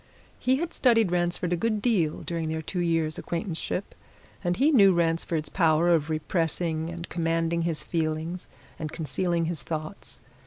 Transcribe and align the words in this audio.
He 0.39 0.55
had 0.55 0.73
studied 0.73 1.11
Ransford 1.11 1.53
a 1.53 1.55
good 1.55 1.79
deal 1.79 2.21
during 2.23 2.49
their 2.49 2.63
two 2.63 2.79
years' 2.79 3.19
acquaintanceship, 3.19 3.93
and 4.43 4.57
he 4.57 4.71
knew 4.71 4.93
Ransford's 4.93 5.49
power 5.49 5.89
of 5.89 6.09
repressing 6.09 6.89
and 6.89 7.07
commanding 7.07 7.61
his 7.61 7.83
feelings 7.83 8.47
and 8.79 8.91
concealing 8.91 9.45
his 9.45 9.61
thoughts. 9.61 10.19